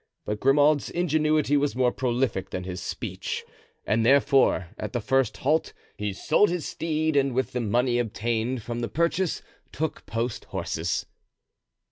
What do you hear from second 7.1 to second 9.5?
and with the money obtained from the purchase